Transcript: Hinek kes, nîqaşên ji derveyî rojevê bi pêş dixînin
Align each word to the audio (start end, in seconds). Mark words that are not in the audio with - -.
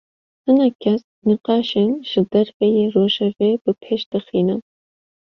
Hinek 0.43 0.75
kes, 0.81 1.01
nîqaşên 1.27 1.91
ji 2.09 2.21
derveyî 2.31 2.85
rojevê 2.93 3.51
bi 3.63 3.71
pêş 3.81 4.01
dixînin 4.11 4.61